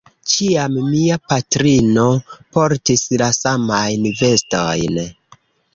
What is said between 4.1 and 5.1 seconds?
vestojn.